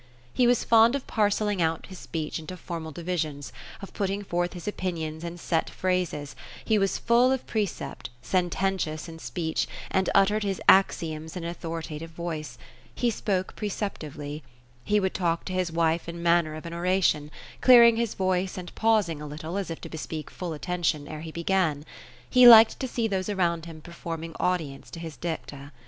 ile 0.39 0.47
was 0.47 0.63
fond 0.63 0.95
of 0.95 1.05
parcelling 1.05 1.61
out 1.61 1.85
his 1.85 1.99
speech 1.99 2.39
into 2.39 2.57
formal 2.57 2.91
divisions; 2.91 3.53
of 3.83 3.93
putting 3.93 4.23
forth 4.23 4.53
his 4.53 4.67
opinions 4.67 5.23
in 5.23 5.37
set 5.37 5.69
phrases; 5.69 6.35
he 6.65 6.79
was 6.79 6.97
full 6.97 7.31
of 7.31 7.45
precept; 7.45 8.09
sen 8.19 8.49
tentious 8.49 9.07
in 9.07 9.19
speech; 9.19 9.67
and 9.91 10.09
uttered 10.15 10.41
bis 10.41 10.59
axioms 10.67 11.37
in 11.37 11.43
an 11.43 11.51
authoritative 11.51 12.09
voice. 12.09 12.57
lie 12.99 13.09
spoke 13.09 13.55
preceptively. 13.55 14.41
He 14.83 14.99
would 14.99 15.13
talk 15.13 15.45
to 15.45 15.53
his 15.53 15.71
wife 15.71 16.09
in 16.09 16.23
manner 16.23 16.55
of 16.55 16.65
an 16.65 16.73
oration; 16.73 17.29
clearing 17.61 17.95
his 17.97 18.15
voice, 18.15 18.57
and 18.57 18.73
pausing 18.73 19.21
a 19.21 19.27
little, 19.27 19.55
as 19.55 19.69
if 19.69 19.79
to 19.81 19.87
bespeak 19.89 20.31
full 20.31 20.53
attention 20.53 21.07
ere 21.07 21.21
be 21.21 21.29
began. 21.31 21.85
He 22.27 22.47
liked 22.47 22.79
to 22.79 22.87
see 22.87 23.07
those 23.07 23.29
around 23.29 23.67
him 23.67 23.81
performing 23.81 24.33
audience 24.39 24.89
to 24.89 24.99
his 24.99 25.15
dicta. 25.15 25.71